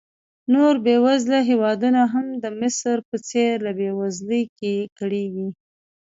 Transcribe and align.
نور 0.53 0.73
بېوزله 0.85 1.39
هېوادونه 1.49 2.01
هم 2.13 2.27
د 2.43 2.45
مصر 2.59 2.95
په 3.09 3.17
څېر 3.29 3.53
له 3.65 3.71
بېوزلۍ 3.79 4.43
کړېږي. 4.99 5.47